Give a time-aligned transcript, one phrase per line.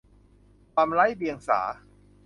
[0.73, 1.61] ความไร้เดียงสา